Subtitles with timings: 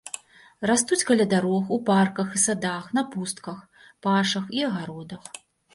[0.71, 3.63] Растуць каля дарог, у парках і садах, на пустках,
[4.09, 5.23] пашах і агародах.